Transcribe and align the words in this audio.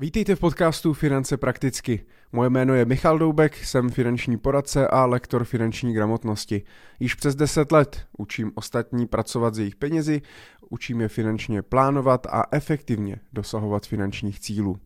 Vítejte 0.00 0.36
v 0.36 0.40
podcastu 0.40 0.92
Finance 0.92 1.36
prakticky. 1.36 2.04
Moje 2.32 2.50
jméno 2.50 2.74
je 2.74 2.84
Michal 2.84 3.18
Doubek, 3.18 3.56
jsem 3.56 3.90
finanční 3.90 4.36
poradce 4.36 4.88
a 4.88 5.06
lektor 5.06 5.44
finanční 5.44 5.92
gramotnosti. 5.92 6.62
Již 7.00 7.14
přes 7.14 7.34
10 7.34 7.72
let 7.72 8.06
učím 8.18 8.52
ostatní 8.54 9.06
pracovat 9.06 9.54
s 9.54 9.58
jejich 9.58 9.76
penězi, 9.76 10.22
učím 10.70 11.00
je 11.00 11.08
finančně 11.08 11.62
plánovat 11.62 12.26
a 12.26 12.44
efektivně 12.52 13.16
dosahovat 13.32 13.86
finančních 13.86 14.40
cílů. 14.40 14.78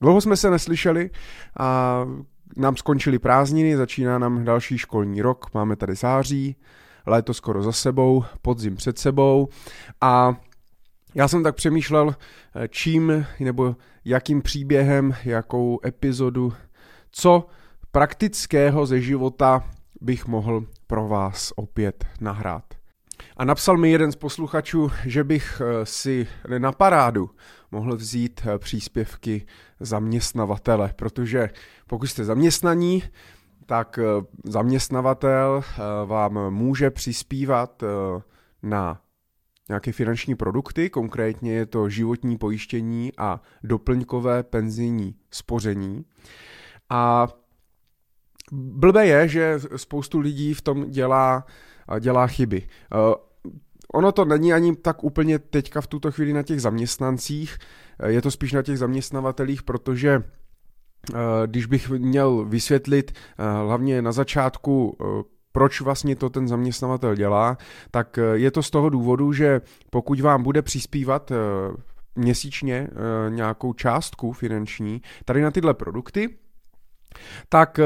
Dlouho 0.00 0.20
jsme 0.20 0.36
se 0.36 0.50
neslyšeli 0.50 1.10
a 1.58 2.00
nám 2.56 2.76
skončily 2.76 3.18
prázdniny, 3.18 3.76
začíná 3.76 4.18
nám 4.18 4.44
další 4.44 4.78
školní 4.78 5.22
rok, 5.22 5.46
máme 5.54 5.76
tady 5.76 5.94
září, 5.94 6.56
léto 7.06 7.34
skoro 7.34 7.62
za 7.62 7.72
sebou, 7.72 8.24
podzim 8.42 8.76
před 8.76 8.98
sebou 8.98 9.48
a 10.00 10.36
já 11.16 11.28
jsem 11.28 11.42
tak 11.42 11.54
přemýšlel, 11.54 12.14
eh, 12.54 12.68
čím 12.68 13.26
nebo 13.40 13.76
jakým 14.04 14.42
příběhem, 14.42 15.14
jakou 15.24 15.80
epizodu, 15.86 16.52
co 17.10 17.46
praktického 17.92 18.86
ze 18.86 19.00
života 19.00 19.64
bych 20.00 20.26
mohl 20.26 20.66
pro 20.86 21.08
vás 21.08 21.52
opět 21.56 22.04
nahrát. 22.20 22.64
A 23.36 23.44
napsal 23.44 23.76
mi 23.76 23.90
jeden 23.90 24.12
z 24.12 24.16
posluchačů, 24.16 24.90
že 25.04 25.24
bych 25.24 25.62
eh, 25.64 25.86
si 25.86 26.26
na 26.58 26.72
parádu 26.72 27.30
mohl 27.72 27.96
vzít 27.96 28.40
eh, 28.46 28.58
příspěvky 28.58 29.46
zaměstnavatele, 29.80 30.92
protože 30.96 31.50
pokud 31.86 32.06
jste 32.06 32.24
zaměstnaní, 32.24 33.02
tak 33.66 33.98
zaměstnavatel 34.44 35.62
vám 36.04 36.50
může 36.50 36.90
přispívat 36.90 37.82
na 38.62 39.00
nějaké 39.68 39.92
finanční 39.92 40.34
produkty, 40.34 40.90
konkrétně 40.90 41.52
je 41.52 41.66
to 41.66 41.88
životní 41.88 42.38
pojištění 42.38 43.12
a 43.18 43.40
doplňkové 43.62 44.42
penzijní 44.42 45.14
spoření. 45.30 46.04
A 46.90 47.28
blbé 48.52 49.06
je, 49.06 49.28
že 49.28 49.60
spoustu 49.76 50.18
lidí 50.18 50.54
v 50.54 50.62
tom 50.62 50.90
dělá, 50.90 51.46
dělá 52.00 52.26
chyby. 52.26 52.62
Eh, 52.62 53.14
ono 53.94 54.12
to 54.12 54.24
není 54.24 54.52
ani 54.52 54.76
tak 54.76 55.04
úplně 55.04 55.38
teďka 55.38 55.80
v 55.80 55.86
tuto 55.86 56.12
chvíli 56.12 56.32
na 56.32 56.42
těch 56.42 56.60
zaměstnancích, 56.60 57.58
eh, 58.00 58.12
je 58.12 58.22
to 58.22 58.30
spíš 58.30 58.52
na 58.52 58.62
těch 58.62 58.78
zaměstnavatelích, 58.78 59.62
protože 59.62 60.22
eh, 61.14 61.16
když 61.46 61.66
bych 61.66 61.90
měl 61.90 62.44
vysvětlit 62.44 63.12
hlavně 63.38 64.02
na 64.02 64.12
začátku, 64.12 64.96
proč 65.56 65.80
vlastně 65.80 66.16
to 66.16 66.30
ten 66.30 66.48
zaměstnavatel 66.48 67.14
dělá, 67.14 67.58
tak 67.90 68.18
eh, 68.18 68.22
je 68.34 68.50
to 68.50 68.62
z 68.62 68.70
toho 68.70 68.88
důvodu, 68.88 69.32
že 69.32 69.60
pokud 69.90 70.20
vám 70.20 70.42
bude 70.42 70.62
přispívat 70.62 71.30
eh, 71.30 71.36
měsíčně 72.16 72.88
eh, 72.90 73.30
nějakou 73.30 73.72
částku 73.72 74.32
finanční 74.32 75.02
tady 75.24 75.42
na 75.42 75.50
tyhle 75.50 75.74
produkty, 75.74 76.36
tak 77.48 77.80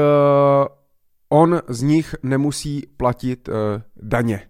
on 1.29 1.61
z 1.67 1.81
nich 1.81 2.15
nemusí 2.23 2.87
platit 2.97 3.49
daně. 4.01 4.41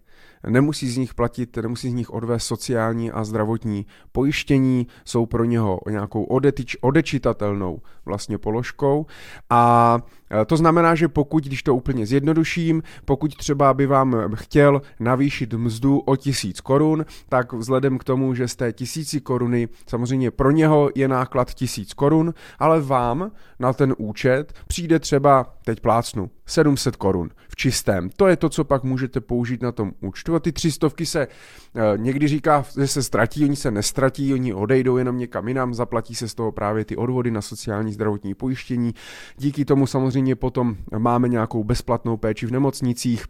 Nemusí 0.49 0.89
z 0.89 0.97
nich 0.97 1.13
platit, 1.13 1.57
nemusí 1.57 1.89
z 1.89 1.93
nich 1.93 2.09
odvést 2.09 2.43
sociální 2.43 3.11
a 3.11 3.23
zdravotní 3.23 3.85
pojištění, 4.11 4.87
jsou 5.05 5.25
pro 5.25 5.45
něho 5.45 5.79
nějakou 5.89 6.23
odetyč, 6.23 6.77
odečitatelnou 6.81 7.81
vlastně 8.05 8.37
položkou 8.37 9.05
a 9.49 9.97
to 10.45 10.57
znamená, 10.57 10.95
že 10.95 11.07
pokud, 11.07 11.43
když 11.43 11.63
to 11.63 11.75
úplně 11.75 12.05
zjednoduším, 12.05 12.83
pokud 13.05 13.35
třeba 13.35 13.73
by 13.73 13.85
vám 13.85 14.15
chtěl 14.35 14.81
navýšit 14.99 15.53
mzdu 15.53 15.99
o 15.99 16.15
tisíc 16.15 16.61
korun, 16.61 17.05
tak 17.29 17.53
vzhledem 17.53 17.97
k 17.97 18.03
tomu, 18.03 18.33
že 18.33 18.47
z 18.47 18.55
té 18.55 18.73
tisíci 18.73 19.21
koruny 19.21 19.67
samozřejmě 19.87 20.31
pro 20.31 20.51
něho 20.51 20.89
je 20.95 21.07
náklad 21.07 21.53
tisíc 21.53 21.93
korun, 21.93 22.33
ale 22.59 22.81
vám 22.81 23.31
na 23.59 23.73
ten 23.73 23.95
účet 23.97 24.53
přijde 24.67 24.99
třeba, 24.99 25.53
teď 25.65 25.79
plácnu, 25.79 26.29
700 26.45 26.95
korun 26.95 27.29
v 27.49 27.55
čistém. 27.55 28.09
To 28.15 28.27
je 28.27 28.37
to, 28.37 28.49
co 28.49 28.63
pak 28.63 28.83
můžete 28.83 29.21
použít 29.21 29.61
na 29.61 29.71
tom 29.71 29.91
účtu 29.99 30.35
a 30.35 30.39
ty 30.39 30.51
třistovky 30.51 31.05
se 31.05 31.27
eh, 31.27 31.97
někdy 31.97 32.27
říká, 32.27 32.65
že 32.79 32.87
se 32.87 33.03
ztratí, 33.03 33.45
oni 33.45 33.55
se 33.55 33.71
nestratí, 33.71 34.33
oni 34.33 34.53
odejdou 34.53 34.97
jenom 34.97 35.17
někam 35.17 35.47
jinam, 35.47 35.73
zaplatí 35.73 36.15
se 36.15 36.27
z 36.27 36.33
toho 36.33 36.51
právě 36.51 36.85
ty 36.85 36.95
odvody 36.95 37.31
na 37.31 37.41
sociální 37.41 37.93
zdravotní 37.93 38.33
pojištění. 38.33 38.93
Díky 39.37 39.65
tomu 39.65 39.87
samozřejmě 39.87 40.20
potom 40.35 40.75
máme 40.97 41.27
nějakou 41.27 41.63
bezplatnou 41.63 42.17
péči 42.17 42.45
v 42.45 42.51
nemocnicích, 42.51 43.25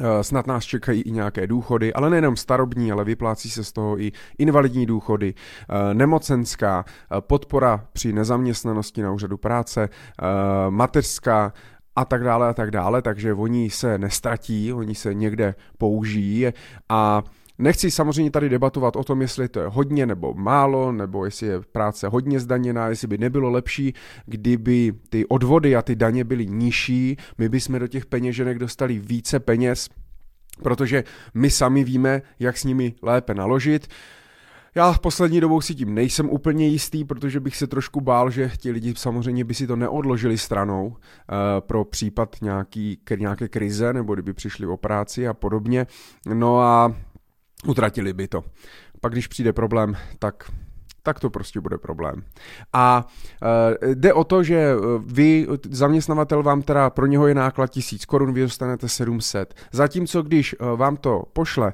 eh, 0.00 0.24
Snad 0.24 0.46
nás 0.46 0.64
čekají 0.64 1.02
i 1.02 1.10
nějaké 1.10 1.46
důchody, 1.46 1.92
ale 1.92 2.10
nejenom 2.10 2.36
starobní, 2.36 2.92
ale 2.92 3.04
vyplácí 3.04 3.50
se 3.50 3.64
z 3.64 3.72
toho 3.72 4.00
i 4.00 4.12
invalidní 4.38 4.86
důchody, 4.86 5.34
eh, 5.34 5.94
nemocenská, 5.94 6.84
podpora 7.20 7.86
při 7.92 8.12
nezaměstnanosti 8.12 9.02
na 9.02 9.12
úřadu 9.12 9.36
práce, 9.36 9.88
mateřská, 10.70 11.52
a 11.96 12.04
tak 12.04 12.24
dále 12.24 12.48
a 12.48 12.54
tak 12.54 12.70
dále, 12.70 13.02
takže 13.02 13.34
oni 13.34 13.70
se 13.70 13.98
nestratí, 13.98 14.72
oni 14.72 14.94
se 14.94 15.14
někde 15.14 15.54
použijí. 15.78 16.46
A 16.88 17.22
Nechci 17.58 17.90
samozřejmě 17.90 18.30
tady 18.30 18.48
debatovat 18.48 18.96
o 18.96 19.04
tom, 19.04 19.22
jestli 19.22 19.48
to 19.48 19.60
je 19.60 19.66
hodně 19.68 20.06
nebo 20.06 20.34
málo, 20.34 20.92
nebo 20.92 21.24
jestli 21.24 21.46
je 21.46 21.60
práce 21.72 22.08
hodně 22.08 22.40
zdaněná, 22.40 22.88
jestli 22.88 23.08
by 23.08 23.18
nebylo 23.18 23.50
lepší, 23.50 23.94
kdyby 24.26 24.92
ty 25.08 25.26
odvody 25.26 25.76
a 25.76 25.82
ty 25.82 25.96
daně 25.96 26.24
byly 26.24 26.46
nižší, 26.46 27.16
my 27.38 27.48
bychom 27.48 27.78
do 27.78 27.86
těch 27.86 28.06
peněženek 28.06 28.58
dostali 28.58 28.98
více 28.98 29.40
peněz, 29.40 29.88
protože 30.62 31.04
my 31.34 31.50
sami 31.50 31.84
víme, 31.84 32.22
jak 32.38 32.58
s 32.58 32.64
nimi 32.64 32.94
lépe 33.02 33.34
naložit. 33.34 33.86
Já 34.76 34.92
v 34.92 34.98
poslední 34.98 35.40
dobou 35.40 35.60
si 35.60 35.74
tím 35.74 35.94
nejsem 35.94 36.30
úplně 36.30 36.68
jistý, 36.68 37.04
protože 37.04 37.40
bych 37.40 37.56
se 37.56 37.66
trošku 37.66 38.00
bál, 38.00 38.30
že 38.30 38.50
ti 38.58 38.70
lidi 38.70 38.94
samozřejmě 38.96 39.44
by 39.44 39.54
si 39.54 39.66
to 39.66 39.76
neodložili 39.76 40.38
stranou 40.38 40.86
uh, 40.86 40.96
pro 41.60 41.84
případ 41.84 42.36
nějaký, 42.42 42.98
nějaké 43.18 43.48
krize, 43.48 43.92
nebo 43.92 44.14
kdyby 44.14 44.32
přišli 44.32 44.66
o 44.66 44.76
práci 44.76 45.28
a 45.28 45.34
podobně. 45.34 45.86
No 46.34 46.60
a 46.60 46.94
utratili 47.66 48.12
by 48.12 48.28
to. 48.28 48.44
Pak 49.00 49.12
když 49.12 49.26
přijde 49.26 49.52
problém, 49.52 49.96
tak 50.18 50.50
tak 51.04 51.20
to 51.20 51.30
prostě 51.30 51.60
bude 51.60 51.78
problém. 51.78 52.24
A 52.72 53.06
e, 53.82 53.94
jde 53.94 54.12
o 54.12 54.24
to, 54.24 54.42
že 54.42 54.56
e, 54.56 54.76
vy, 55.06 55.46
zaměstnavatel 55.70 56.42
vám 56.42 56.62
teda, 56.62 56.90
pro 56.90 57.06
něho 57.06 57.26
je 57.26 57.34
náklad 57.34 57.70
1000 57.70 58.04
korun, 58.04 58.32
vy 58.32 58.40
dostanete 58.40 58.88
700. 58.88 59.54
Zatímco 59.72 60.22
když 60.22 60.52
e, 60.52 60.76
vám 60.76 60.96
to 60.96 61.22
pošle 61.32 61.72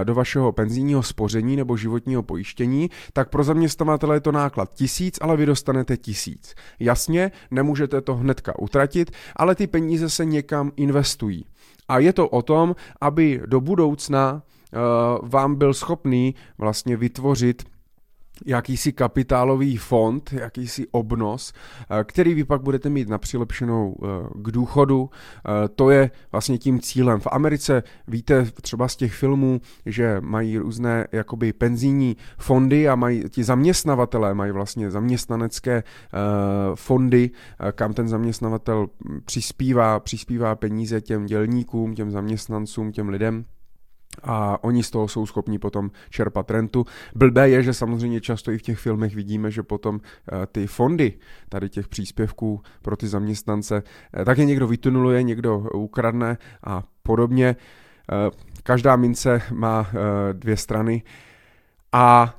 e, 0.00 0.04
do 0.04 0.14
vašeho 0.14 0.52
penzijního 0.52 1.02
spoření 1.02 1.56
nebo 1.56 1.76
životního 1.76 2.22
pojištění, 2.22 2.90
tak 3.12 3.30
pro 3.30 3.44
zaměstnavatele 3.44 4.16
je 4.16 4.20
to 4.20 4.32
náklad 4.32 4.74
1000, 4.74 5.18
ale 5.20 5.36
vy 5.36 5.46
dostanete 5.46 5.96
1000. 5.96 6.54
Jasně, 6.80 7.32
nemůžete 7.50 8.00
to 8.00 8.14
hnedka 8.14 8.58
utratit, 8.58 9.10
ale 9.36 9.54
ty 9.54 9.66
peníze 9.66 10.10
se 10.10 10.24
někam 10.24 10.72
investují. 10.76 11.44
A 11.88 11.98
je 11.98 12.12
to 12.12 12.28
o 12.28 12.42
tom, 12.42 12.76
aby 13.00 13.42
do 13.46 13.60
budoucna 13.60 14.42
vám 15.22 15.54
byl 15.54 15.74
schopný 15.74 16.34
vlastně 16.58 16.96
vytvořit 16.96 17.62
jakýsi 18.44 18.92
kapitálový 18.92 19.76
fond, 19.76 20.32
jakýsi 20.32 20.86
obnos, 20.90 21.52
eh, 21.90 22.04
který 22.04 22.34
vy 22.34 22.44
pak 22.44 22.62
budete 22.62 22.90
mít 22.90 23.08
na 23.08 23.18
přilepšenou 23.18 23.96
eh, 24.02 24.06
k 24.34 24.50
důchodu. 24.50 25.10
Eh, 25.10 25.68
to 25.68 25.90
je 25.90 26.10
vlastně 26.32 26.58
tím 26.58 26.80
cílem. 26.80 27.20
V 27.20 27.28
Americe 27.30 27.82
víte 28.08 28.44
třeba 28.44 28.88
z 28.88 28.96
těch 28.96 29.14
filmů, 29.14 29.60
že 29.86 30.16
mají 30.20 30.58
různé 30.58 31.06
jakoby 31.12 31.52
penzijní 31.52 32.16
fondy 32.38 32.88
a 32.88 32.94
mají 32.94 33.24
ti 33.30 33.44
zaměstnavatelé 33.44 34.34
mají 34.34 34.52
vlastně 34.52 34.90
zaměstnanecké 34.90 35.82
fondy, 36.74 37.30
kam 37.72 37.92
ten 37.92 38.08
zaměstnavatel 38.08 38.86
přispívá, 39.24 40.00
přispívá 40.00 40.54
peníze 40.54 41.00
těm 41.00 41.26
dělníkům, 41.26 41.94
těm 41.94 42.10
zaměstnancům, 42.10 42.92
těm 42.92 43.08
lidem 43.08 43.44
a 44.22 44.64
oni 44.64 44.82
z 44.82 44.90
toho 44.90 45.08
jsou 45.08 45.26
schopni 45.26 45.58
potom 45.58 45.90
čerpat 46.10 46.50
rentu. 46.50 46.84
Blbé 47.14 47.48
je, 47.48 47.62
že 47.62 47.74
samozřejmě 47.74 48.20
často 48.20 48.50
i 48.50 48.58
v 48.58 48.62
těch 48.62 48.78
filmech 48.78 49.14
vidíme, 49.14 49.50
že 49.50 49.62
potom 49.62 50.00
eh, 50.00 50.46
ty 50.46 50.66
fondy 50.66 51.12
tady 51.48 51.68
těch 51.68 51.88
příspěvků 51.88 52.60
pro 52.82 52.96
ty 52.96 53.08
zaměstnance 53.08 53.82
eh, 54.20 54.24
tak 54.24 54.38
je 54.38 54.44
někdo 54.44 54.66
vytunuluje, 54.66 55.22
někdo 55.22 55.58
ukradne 55.58 56.38
a 56.66 56.82
podobně. 57.02 57.56
Eh, 58.12 58.30
každá 58.62 58.96
mince 58.96 59.42
má 59.52 59.86
dvě 60.32 60.56
strany 60.56 61.02
a 61.92 62.34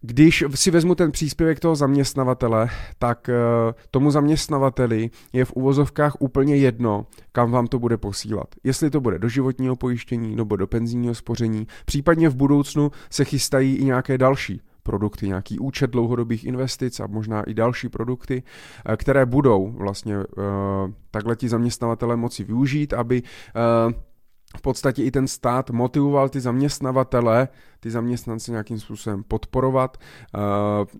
když 0.00 0.44
si 0.54 0.70
vezmu 0.70 0.94
ten 0.94 1.12
příspěvek 1.12 1.60
toho 1.60 1.76
zaměstnavatele, 1.76 2.68
tak 2.98 3.28
uh, 3.28 3.72
tomu 3.90 4.10
zaměstnavateli 4.10 5.10
je 5.32 5.44
v 5.44 5.52
uvozovkách 5.52 6.16
úplně 6.18 6.56
jedno, 6.56 7.06
kam 7.32 7.50
vám 7.50 7.66
to 7.66 7.78
bude 7.78 7.96
posílat. 7.96 8.46
Jestli 8.64 8.90
to 8.90 9.00
bude 9.00 9.18
do 9.18 9.28
životního 9.28 9.76
pojištění 9.76 10.36
nebo 10.36 10.56
do 10.56 10.66
penzijního 10.66 11.14
spoření, 11.14 11.66
případně 11.84 12.28
v 12.28 12.36
budoucnu 12.36 12.90
se 13.10 13.24
chystají 13.24 13.76
i 13.76 13.84
nějaké 13.84 14.18
další 14.18 14.60
produkty, 14.82 15.26
nějaký 15.26 15.58
účet 15.58 15.90
dlouhodobých 15.90 16.44
investic 16.44 17.00
a 17.00 17.06
možná 17.06 17.42
i 17.42 17.54
další 17.54 17.88
produkty, 17.88 18.42
uh, 18.88 18.94
které 18.96 19.26
budou 19.26 19.70
vlastně 19.70 20.16
uh, 20.16 20.24
takhle 21.10 21.36
ti 21.36 21.48
zaměstnavatele 21.48 22.16
moci 22.16 22.44
využít, 22.44 22.92
aby 22.92 23.22
v 24.56 24.60
podstatě 24.60 25.04
i 25.04 25.10
ten 25.10 25.28
stát 25.28 25.70
motivoval 25.70 26.28
ty 26.28 26.40
zaměstnavatele, 26.40 27.48
ty 27.80 27.90
zaměstnance 27.90 28.50
nějakým 28.50 28.80
způsobem 28.80 29.24
podporovat. 29.28 29.96
Eh, 29.96 30.38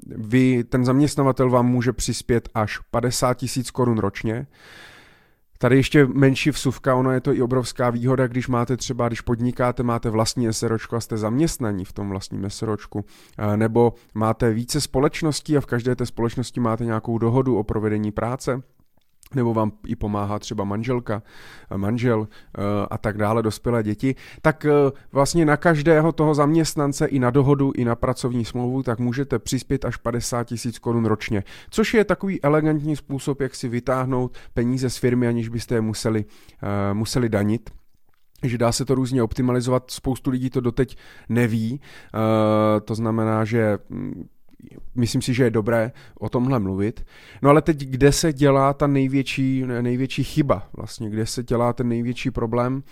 vy, 0.07 0.65
ten 0.65 0.85
zaměstnavatel 0.85 1.51
vám 1.51 1.67
může 1.67 1.93
přispět 1.93 2.49
až 2.55 2.79
50 2.91 3.35
tisíc 3.35 3.71
korun 3.71 3.99
ročně. 3.99 4.47
Tady 5.61 5.77
ještě 5.77 6.07
menší 6.07 6.51
vsuvka, 6.51 6.95
ono 6.95 7.11
je 7.11 7.21
to 7.21 7.35
i 7.35 7.43
obrovská 7.43 7.91
výhoda, 7.91 8.27
když 8.27 8.49
máte 8.49 8.77
třeba, 8.77 9.09
když 9.09 9.21
podnikáte, 9.21 9.83
máte 9.83 10.11
vlastní 10.11 10.53
SROčko 10.53 10.97
a 10.97 11.01
jste 11.01 11.17
zaměstnaní 11.17 11.85
v 11.85 11.93
tom 11.93 12.09
vlastním 12.09 12.51
SROčku, 12.51 13.05
eh, 13.39 13.57
nebo 13.57 13.95
máte 14.15 14.53
více 14.53 14.81
společností 14.81 15.57
a 15.57 15.61
v 15.61 15.67
každé 15.67 15.97
té 15.97 16.07
společnosti 16.07 16.61
máte 16.61 16.85
nějakou 16.85 17.19
dohodu 17.19 17.57
o 17.57 17.65
provedení 17.65 18.13
práce, 18.13 18.63
nebo 19.35 19.55
vám 19.55 19.73
i 19.87 19.97
pomáhá 19.97 20.39
třeba 20.39 20.65
manželka, 20.65 21.23
manžel 21.77 22.29
eh, 22.29 22.63
a 22.91 22.99
tak 22.99 23.19
dále, 23.19 23.43
dospělé 23.43 23.83
děti, 23.83 24.15
tak 24.43 24.65
eh, 24.65 24.71
vlastně 25.13 25.45
na 25.45 25.57
každého 25.57 26.13
toho 26.13 26.35
zaměstnance 26.35 27.07
i 27.07 27.19
na 27.19 27.31
dohodu, 27.31 27.73
i 27.77 27.85
na 27.85 27.97
pracovní 27.97 28.45
smlouvu, 28.45 28.83
tak 28.83 28.99
můžete 28.99 29.39
přispět 29.39 29.85
až 29.85 29.97
50 29.97 30.45
tisíc 30.45 30.79
korun 30.79 31.05
ročně, 31.05 31.45
což 31.71 31.95
je 31.95 32.05
takový 32.05 32.43
elegantní 32.43 32.97
způsob, 32.97 33.41
jak 33.41 33.55
si 33.55 33.69
vytáhnout 33.69 34.39
peníze 34.55 34.91
z 34.91 34.97
firmy, 34.97 35.29
aniž 35.29 35.49
byste 35.49 35.75
je 35.75 35.81
museli, 35.81 36.25
eh, 36.63 36.95
museli 36.95 37.29
danit. 37.29 37.71
Že 38.43 38.59
dá 38.59 38.73
se 38.73 38.85
to 38.85 38.95
různě 38.95 39.23
optimalizovat, 39.23 39.91
spoustu 39.91 40.31
lidí 40.31 40.51
to 40.51 40.61
doteď 40.61 40.97
neví, 41.29 41.81
to 42.85 42.95
znamená, 42.95 43.45
že 43.45 43.79
hm, 43.91 44.29
myslím 44.95 45.23
si, 45.23 45.35
že 45.35 45.45
je 45.45 45.51
dobré 45.51 45.93
o 46.19 46.29
tomhle 46.29 46.59
mluvit. 46.59 47.07
No 47.43 47.51
ale 47.51 47.63
teď, 47.63 47.79
kde 47.79 48.13
se 48.13 48.33
dělá 48.33 48.73
ta 48.73 48.87
největší, 48.87 49.65
největší 49.81 50.25
chyba 50.25 50.69
vlastně, 50.77 51.11
kde 51.11 51.27
se 51.27 51.43
dělá 51.43 51.73
ten 51.73 51.89
největší 51.89 52.31
problém 52.31 52.83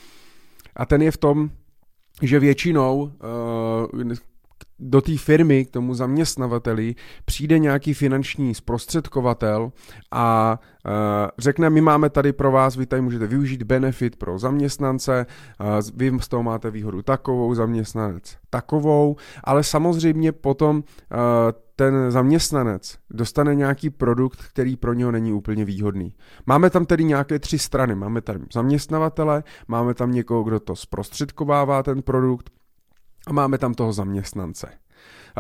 a 0.76 0.86
ten 0.86 1.02
je 1.02 1.10
v 1.10 1.16
tom, 1.16 1.50
že 2.22 2.40
většinou 2.40 3.12
uh, 3.94 4.12
do 4.78 5.00
té 5.00 5.16
firmy, 5.16 5.64
k 5.64 5.70
tomu 5.70 5.94
zaměstnavateli, 5.94 6.94
přijde 7.24 7.58
nějaký 7.58 7.94
finanční 7.94 8.54
zprostředkovatel 8.54 9.72
a 10.10 10.58
uh, 10.86 10.92
řekne, 11.38 11.70
my 11.70 11.80
máme 11.80 12.10
tady 12.10 12.32
pro 12.32 12.52
vás, 12.52 12.76
vy 12.76 12.86
tady 12.86 13.02
můžete 13.02 13.26
využít 13.26 13.62
benefit 13.62 14.16
pro 14.16 14.38
zaměstnance, 14.38 15.26
uh, 15.60 15.66
vy 15.94 16.12
z 16.20 16.28
toho 16.28 16.42
máte 16.42 16.70
výhodu 16.70 17.02
takovou, 17.02 17.54
zaměstnanec 17.54 18.36
takovou, 18.50 19.16
ale 19.44 19.64
samozřejmě 19.64 20.32
potom 20.32 20.76
uh, 20.76 20.82
ten 21.76 22.10
zaměstnanec 22.10 22.98
dostane 23.10 23.54
nějaký 23.54 23.90
produkt, 23.90 24.40
který 24.52 24.76
pro 24.76 24.92
něho 24.92 25.12
není 25.12 25.32
úplně 25.32 25.64
výhodný. 25.64 26.14
Máme 26.46 26.70
tam 26.70 26.86
tedy 26.86 27.04
nějaké 27.04 27.38
tři 27.38 27.58
strany. 27.58 27.94
Máme 27.94 28.20
tam 28.20 28.36
zaměstnavatele, 28.52 29.42
máme 29.68 29.94
tam 29.94 30.12
někoho, 30.12 30.42
kdo 30.42 30.60
to 30.60 30.76
zprostředkovává 30.76 31.82
ten 31.82 32.02
produkt 32.02 32.50
a 33.26 33.32
máme 33.32 33.58
tam 33.58 33.74
toho 33.74 33.92
zaměstnance. 33.92 34.68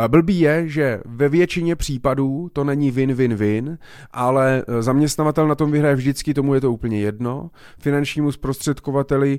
Blbý 0.08 0.40
je, 0.40 0.68
že 0.68 1.00
ve 1.04 1.28
většině 1.28 1.76
případů 1.76 2.48
to 2.52 2.64
není 2.64 2.92
win-win-win, 2.92 3.78
ale 4.10 4.64
e, 4.68 4.82
zaměstnavatel 4.82 5.48
na 5.48 5.54
tom 5.54 5.70
vyhraje 5.70 5.94
vždycky, 5.94 6.34
tomu 6.34 6.54
je 6.54 6.60
to 6.60 6.72
úplně 6.72 7.00
jedno. 7.00 7.50
Finančnímu 7.78 8.32
zprostředkovateli 8.32 9.38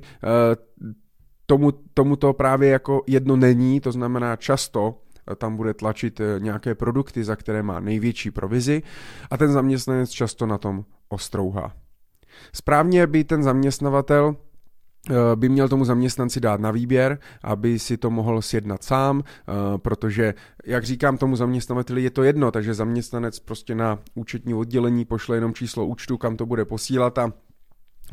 tomu, 1.46 1.72
tomu 1.94 2.16
to 2.16 2.32
právě 2.32 2.68
jako 2.68 3.02
jedno 3.06 3.36
není, 3.36 3.80
to 3.80 3.92
znamená 3.92 4.36
často 4.36 4.94
e, 5.32 5.36
tam 5.36 5.56
bude 5.56 5.74
tlačit 5.74 6.20
nějaké 6.38 6.74
produkty, 6.74 7.24
za 7.24 7.36
které 7.36 7.62
má 7.62 7.80
největší 7.80 8.30
provizi 8.30 8.82
a 9.30 9.36
ten 9.36 9.52
zaměstnanec 9.52 10.10
často 10.10 10.46
na 10.46 10.58
tom 10.58 10.84
ostrouhá. 11.08 11.72
Správně 12.52 13.06
by 13.06 13.24
ten 13.24 13.42
zaměstnavatel 13.42 14.36
by 15.34 15.48
měl 15.48 15.68
tomu 15.68 15.84
zaměstnanci 15.84 16.40
dát 16.40 16.60
na 16.60 16.70
výběr, 16.70 17.18
aby 17.42 17.78
si 17.78 17.96
to 17.96 18.10
mohl 18.10 18.42
sjednat 18.42 18.84
sám, 18.84 19.22
eh, 19.24 19.78
protože, 19.78 20.34
jak 20.66 20.84
říkám 20.84 21.18
tomu 21.18 21.36
zaměstnavateli, 21.36 22.02
je 22.02 22.10
to 22.10 22.22
jedno, 22.22 22.50
takže 22.50 22.74
zaměstnanec 22.74 23.38
prostě 23.38 23.74
na 23.74 23.98
účetní 24.14 24.54
oddělení 24.54 25.04
pošle 25.04 25.36
jenom 25.36 25.54
číslo 25.54 25.86
účtu, 25.86 26.18
kam 26.18 26.36
to 26.36 26.46
bude 26.46 26.64
posílat 26.64 27.18
a 27.18 27.32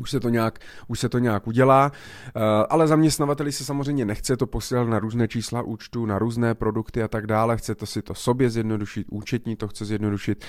už 0.00 0.10
se 0.10 0.20
to 0.20 0.28
nějak, 0.28 0.58
už 0.88 1.00
se 1.00 1.08
to 1.08 1.18
nějak 1.18 1.46
udělá, 1.46 1.92
eh, 2.28 2.40
ale 2.68 2.88
zaměstnavateli 2.88 3.52
se 3.52 3.64
samozřejmě 3.64 4.04
nechce 4.04 4.36
to 4.36 4.46
posílat 4.46 4.88
na 4.88 4.98
různé 4.98 5.28
čísla 5.28 5.62
účtu, 5.62 6.06
na 6.06 6.18
různé 6.18 6.54
produkty 6.54 7.02
a 7.02 7.08
tak 7.08 7.26
dále, 7.26 7.56
chce 7.56 7.74
to 7.74 7.86
si 7.86 8.02
to 8.02 8.14
sobě 8.14 8.50
zjednodušit, 8.50 9.06
účetní 9.10 9.56
to 9.56 9.68
chce 9.68 9.84
zjednodušit. 9.84 10.44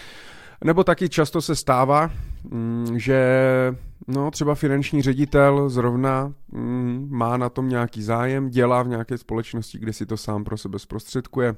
Nebo 0.64 0.84
taky 0.84 1.10
často 1.10 1.42
se 1.42 1.56
stává, 1.56 2.12
mm, 2.44 3.00
že 3.00 3.20
no, 4.08 4.32
třeba 4.32 4.56
finanční 4.56 5.02
ředitel 5.02 5.70
zrovna 5.70 6.34
mm, 6.52 7.08
má 7.12 7.38
na 7.38 7.50
tom 7.50 7.70
nějaký 7.70 8.04
zájem, 8.04 8.50
dělá 8.50 8.84
v 8.84 8.88
nějaké 8.88 9.18
společnosti, 9.18 9.80
kde 9.80 9.94
si 9.94 10.06
to 10.06 10.18
sám 10.18 10.44
pro 10.44 10.58
sebe 10.58 10.80
zprostředkuje. 10.80 11.56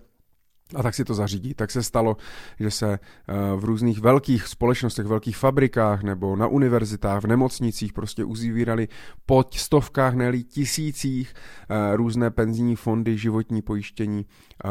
A 0.75 0.83
tak 0.83 0.95
si 0.95 1.05
to 1.05 1.13
zařídí. 1.13 1.53
Tak 1.53 1.71
se 1.71 1.83
stalo, 1.83 2.17
že 2.59 2.71
se 2.71 2.93
eh, 2.93 3.33
v 3.55 3.63
různých 3.63 3.99
velkých 3.99 4.47
společnostech, 4.47 5.05
velkých 5.05 5.37
fabrikách 5.37 6.03
nebo 6.03 6.35
na 6.35 6.47
univerzitách, 6.47 7.23
v 7.23 7.27
nemocnicích 7.27 7.93
prostě 7.93 8.23
uzavírali 8.23 8.87
po 9.25 9.45
stovkách, 9.55 10.13
ne 10.13 10.43
tisících 10.43 11.33
eh, 11.33 11.95
různé 11.95 12.31
penzijní 12.31 12.75
fondy, 12.75 13.17
životní 13.17 13.61
pojištění 13.61 14.25
eh, 14.65 14.69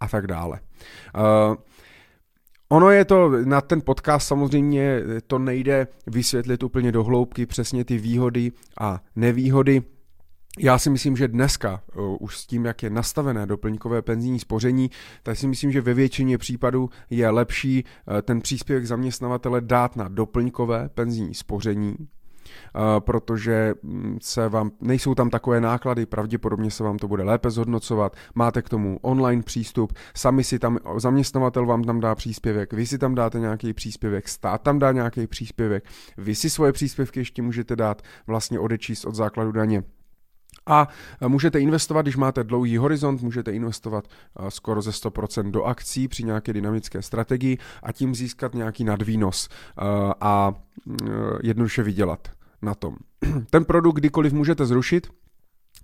a 0.00 0.08
tak 0.08 0.26
dále. 0.26 0.60
Ono 2.72 2.90
je 2.90 3.04
to, 3.04 3.30
na 3.44 3.60
ten 3.60 3.82
podcast 3.82 4.28
samozřejmě 4.28 5.02
to 5.26 5.38
nejde 5.38 5.86
vysvětlit 6.06 6.62
úplně 6.62 6.92
do 6.92 7.04
hloubky 7.04 7.46
přesně 7.46 7.84
ty 7.84 7.98
výhody 7.98 8.52
a 8.80 9.02
nevýhody. 9.16 9.82
Já 10.58 10.78
si 10.78 10.90
myslím, 10.90 11.16
že 11.16 11.28
dneska 11.28 11.82
už 12.20 12.38
s 12.38 12.46
tím, 12.46 12.64
jak 12.64 12.82
je 12.82 12.90
nastavené 12.90 13.46
doplňkové 13.46 14.02
penzijní 14.02 14.38
spoření, 14.38 14.90
tak 15.22 15.36
si 15.36 15.46
myslím, 15.46 15.72
že 15.72 15.80
ve 15.80 15.94
většině 15.94 16.38
případů 16.38 16.90
je 17.10 17.30
lepší 17.30 17.84
uh, 17.84 18.20
ten 18.22 18.40
příspěvek 18.40 18.86
zaměstnavatele 18.86 19.60
dát 19.60 19.96
na 19.96 20.08
doplňkové 20.08 20.88
penzijní 20.88 21.34
spoření, 21.34 21.96
protože 22.98 23.74
mm, 23.82 24.18
se 24.22 24.48
vám, 24.48 24.70
nejsou 24.80 25.14
tam 25.14 25.30
takové 25.30 25.60
náklady, 25.60 26.06
pravděpodobně 26.06 26.70
se 26.70 26.84
vám 26.84 26.98
to 26.98 27.08
bude 27.08 27.22
lépe 27.22 27.50
zhodnocovat, 27.50 28.16
máte 28.34 28.62
k 28.62 28.68
tomu 28.68 28.98
online 29.02 29.42
přístup, 29.42 29.92
sami 30.16 30.44
si 30.44 30.58
tam, 30.58 30.78
zaměstnavatel 30.96 31.66
vám 31.66 31.84
tam 31.84 32.00
dá 32.00 32.14
příspěvek, 32.14 32.72
vy 32.72 32.86
si 32.86 32.98
tam 32.98 33.14
dáte 33.14 33.40
nějaký 33.40 33.72
příspěvek, 33.72 34.28
stát 34.28 34.62
tam 34.62 34.78
dá 34.78 34.92
nějaký 34.92 35.26
příspěvek, 35.26 35.84
vy 36.18 36.34
si 36.34 36.50
svoje 36.50 36.72
příspěvky 36.72 37.20
ještě 37.20 37.42
můžete 37.42 37.76
dát 37.76 38.02
vlastně 38.26 38.58
odečíst 38.58 39.04
od 39.04 39.14
základu 39.14 39.52
daně. 39.52 39.82
A 40.66 40.88
můžete 41.28 41.60
investovat, 41.60 42.02
když 42.02 42.16
máte 42.16 42.44
dlouhý 42.44 42.76
horizont, 42.76 43.22
můžete 43.22 43.52
investovat 43.52 44.08
skoro 44.48 44.82
ze 44.82 44.90
100% 44.90 45.50
do 45.50 45.64
akcí 45.64 46.08
při 46.08 46.24
nějaké 46.24 46.52
dynamické 46.52 47.02
strategii 47.02 47.58
a 47.82 47.92
tím 47.92 48.14
získat 48.14 48.54
nějaký 48.54 48.84
nadvýnos 48.84 49.48
a 50.20 50.54
jednoduše 51.42 51.82
vydělat 51.82 52.28
na 52.62 52.74
tom. 52.74 52.96
Ten 53.50 53.64
produkt 53.64 53.96
kdykoliv 53.96 54.32
můžete 54.32 54.66
zrušit, 54.66 55.06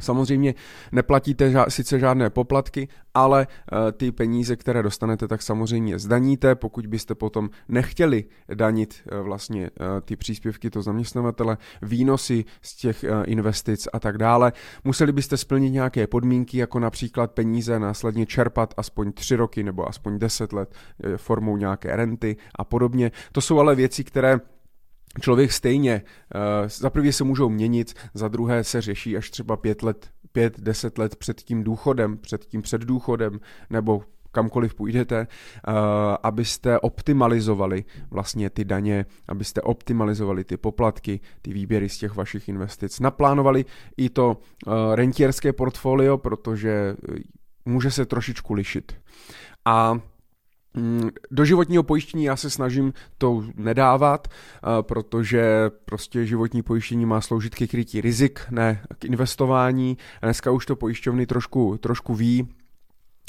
Samozřejmě 0.00 0.54
neplatíte 0.92 1.50
ža- 1.50 1.68
sice 1.68 1.98
žádné 1.98 2.30
poplatky, 2.30 2.88
ale 3.14 3.46
uh, 3.46 3.78
ty 3.92 4.12
peníze, 4.12 4.56
které 4.56 4.82
dostanete, 4.82 5.28
tak 5.28 5.42
samozřejmě 5.42 5.98
zdaníte. 5.98 6.54
Pokud 6.54 6.86
byste 6.86 7.14
potom 7.14 7.50
nechtěli 7.68 8.24
danit 8.54 8.94
uh, 9.12 9.18
vlastně 9.18 9.70
uh, 9.80 9.86
ty 10.04 10.16
příspěvky 10.16 10.70
to 10.70 10.82
zaměstnavatele, 10.82 11.56
výnosy 11.82 12.44
z 12.62 12.76
těch 12.76 13.04
uh, 13.04 13.24
investic 13.26 13.88
a 13.92 14.00
tak 14.00 14.18
dále, 14.18 14.52
museli 14.84 15.12
byste 15.12 15.36
splnit 15.36 15.70
nějaké 15.70 16.06
podmínky, 16.06 16.58
jako 16.58 16.78
například 16.78 17.32
peníze 17.32 17.78
následně 17.78 18.26
čerpat 18.26 18.74
aspoň 18.76 19.12
3 19.12 19.36
roky 19.36 19.62
nebo 19.62 19.88
aspoň 19.88 20.18
10 20.18 20.52
let 20.52 20.74
uh, 21.04 21.16
formou 21.16 21.56
nějaké 21.56 21.96
renty 21.96 22.36
a 22.54 22.64
podobně. 22.64 23.12
To 23.32 23.40
jsou 23.40 23.58
ale 23.58 23.74
věci, 23.74 24.04
které 24.04 24.40
člověk 25.20 25.52
stejně, 25.52 26.02
uh, 26.34 26.68
za 26.68 26.90
prvě 26.90 27.12
se 27.12 27.24
můžou 27.24 27.48
měnit, 27.48 27.94
za 28.14 28.28
druhé 28.28 28.64
se 28.64 28.80
řeší 28.80 29.16
až 29.16 29.30
třeba 29.30 29.56
pět 29.56 29.82
let, 29.82 30.10
pět, 30.32 30.60
deset 30.60 30.98
let 30.98 31.16
před 31.16 31.40
tím 31.40 31.64
důchodem, 31.64 32.18
před 32.18 32.44
tím 32.44 32.62
předdůchodem, 32.62 33.40
nebo 33.70 34.02
kamkoliv 34.32 34.74
půjdete, 34.74 35.26
uh, 35.68 35.74
abyste 36.22 36.78
optimalizovali 36.78 37.84
vlastně 38.10 38.50
ty 38.50 38.64
daně, 38.64 39.06
abyste 39.28 39.60
optimalizovali 39.60 40.44
ty 40.44 40.56
poplatky, 40.56 41.20
ty 41.42 41.52
výběry 41.52 41.88
z 41.88 41.98
těch 41.98 42.14
vašich 42.14 42.48
investic. 42.48 43.00
Naplánovali 43.00 43.64
i 43.96 44.10
to 44.10 44.36
uh, 44.66 44.94
rentierské 44.94 45.52
portfolio, 45.52 46.18
protože 46.18 46.96
může 47.64 47.90
se 47.90 48.06
trošičku 48.06 48.54
lišit. 48.54 48.92
A 49.64 50.00
do 51.30 51.44
životního 51.44 51.82
pojištění 51.82 52.24
já 52.24 52.36
se 52.36 52.50
snažím 52.50 52.92
to 53.18 53.44
nedávat, 53.54 54.28
eh, 54.28 54.82
protože 54.82 55.70
prostě 55.84 56.26
životní 56.26 56.62
pojištění 56.62 57.06
má 57.06 57.20
sloužit 57.20 57.54
ke 57.54 57.66
krytí 57.66 58.00
rizik, 58.00 58.40
ne 58.50 58.82
k 58.98 59.04
investování. 59.04 59.98
Dneska 60.22 60.50
už 60.50 60.66
to 60.66 60.76
pojišťovny 60.76 61.26
trošku, 61.26 61.78
trošku 61.78 62.14
ví, 62.14 62.48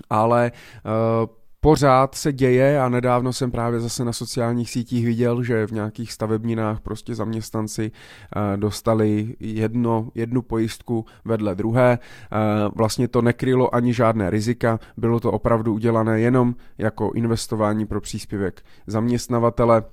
ale 0.09 0.51
uh, 0.85 1.36
pořád 1.61 2.15
se 2.15 2.33
děje 2.33 2.81
a 2.81 2.89
nedávno 2.89 3.33
jsem 3.33 3.51
právě 3.51 3.79
zase 3.79 4.05
na 4.05 4.13
sociálních 4.13 4.69
sítích 4.69 5.05
viděl, 5.05 5.43
že 5.43 5.67
v 5.67 5.71
nějakých 5.71 6.13
stavebninách 6.13 6.79
prostě 6.79 7.15
zaměstnanci 7.15 7.91
uh, 7.91 8.57
dostali 8.57 9.35
jedno, 9.39 10.09
jednu 10.15 10.41
pojistku 10.41 11.05
vedle 11.25 11.55
druhé. 11.55 11.99
Uh, 11.99 12.71
vlastně 12.75 13.07
to 13.07 13.21
nekrylo 13.21 13.75
ani 13.75 13.93
žádné 13.93 14.29
rizika, 14.29 14.79
bylo 14.97 15.19
to 15.19 15.31
opravdu 15.31 15.73
udělané 15.73 16.19
jenom 16.19 16.55
jako 16.77 17.11
investování 17.15 17.85
pro 17.85 18.01
příspěvek 18.01 18.61
zaměstnavatele 18.87 19.83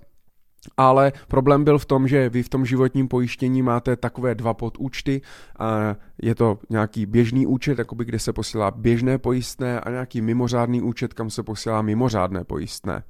ale 0.77 1.13
problém 1.29 1.65
byl 1.65 1.79
v 1.79 1.87
tom, 1.87 2.09
že 2.09 2.29
vy 2.29 2.43
v 2.43 2.49
tom 2.49 2.67
životním 2.67 3.09
pojištění 3.09 3.63
máte 3.63 3.97
takové 3.97 4.35
dva 4.35 4.55
podúčty. 4.55 5.21
Je 6.23 6.35
to 6.35 6.59
nějaký 6.71 7.07
běžný 7.07 7.47
účet, 7.47 7.79
jakoby, 7.79 8.05
kde 8.05 8.19
se 8.19 8.33
posílá 8.33 8.71
běžné 8.71 9.19
pojistné 9.19 9.81
a 9.81 9.91
nějaký 9.91 10.21
mimořádný 10.21 10.83
účet, 10.83 11.15
kam 11.15 11.31
se 11.31 11.43
posílá 11.43 11.83
mimořádné 11.83 12.45
pojistné. 12.45 13.03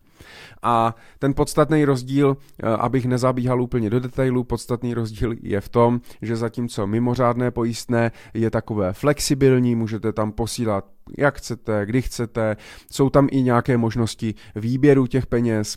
A 0.62 0.94
ten 1.18 1.34
podstatný 1.34 1.84
rozdíl, 1.84 2.37
eh, 2.37 2.68
abych 2.68 3.06
nezabíhal 3.06 3.62
úplně 3.62 3.90
do 3.90 4.00
detailů, 4.00 4.44
podstatný 4.44 4.94
rozdíl 4.94 5.34
je 5.42 5.61
v 5.61 5.68
tom, 5.68 6.00
že 6.23 6.37
zatímco 6.37 6.87
mimořádné 6.87 7.50
pojistné 7.50 8.11
je 8.34 8.50
takové 8.50 8.92
flexibilní, 8.92 9.75
můžete 9.75 10.12
tam 10.12 10.32
posílat 10.32 10.84
jak 11.18 11.38
chcete, 11.38 11.87
kdy 11.87 12.02
chcete, 12.02 12.56
jsou 12.90 13.11
tam 13.11 13.28
i 13.30 13.42
nějaké 13.42 13.76
možnosti 13.76 14.34
výběru 14.56 15.06
těch 15.06 15.26
peněz, 15.26 15.76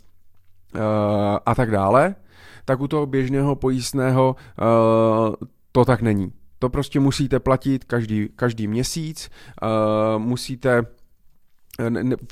a 1.46 1.54
tak 1.54 1.70
dále, 1.70 2.14
tak 2.64 2.80
u 2.80 2.88
toho 2.88 3.06
běžného 3.06 3.56
pojistného 3.56 4.36
uh, 4.36 5.34
to 5.72 5.84
tak 5.84 6.02
není. 6.02 6.32
To 6.58 6.68
prostě 6.68 7.00
musíte 7.00 7.40
platit 7.40 7.84
každý, 7.84 8.28
každý 8.36 8.66
měsíc, 8.66 9.30
uh, 9.62 10.22
musíte 10.22 10.82